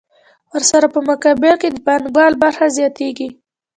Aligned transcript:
ورسره 0.53 0.87
په 0.93 0.99
مقابل 1.09 1.53
کې 1.61 1.69
د 1.71 1.77
پانګوال 1.85 2.33
برخه 2.43 2.65
زیاتېږي 2.77 3.29